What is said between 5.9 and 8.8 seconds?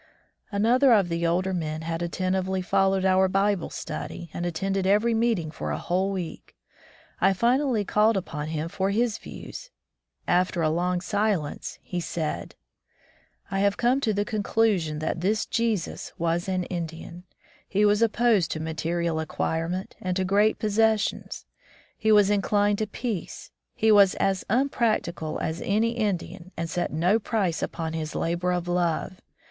week. I finally called Ui Civilization as Preax^hed and Practised